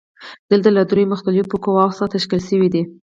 [0.49, 2.81] دولت له دریو مختلفو قواوو څخه تشکیل شوی دی.